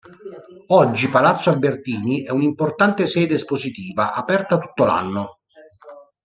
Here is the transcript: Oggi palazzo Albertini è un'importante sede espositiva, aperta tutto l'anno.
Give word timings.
Oggi 0.69 1.09
palazzo 1.09 1.51
Albertini 1.51 2.23
è 2.23 2.31
un'importante 2.31 3.05
sede 3.05 3.35
espositiva, 3.35 4.13
aperta 4.15 4.57
tutto 4.57 4.83
l'anno. 4.85 5.29